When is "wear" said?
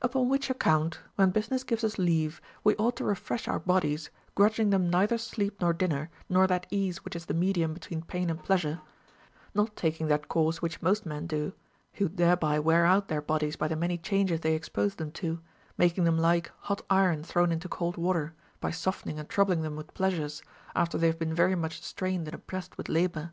12.58-12.84